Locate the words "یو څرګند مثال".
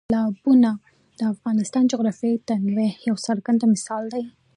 3.07-4.03